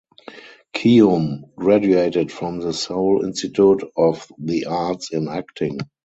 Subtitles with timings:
[0.75, 5.77] Keum graduated from the Seoul Institute of the Arts in acting.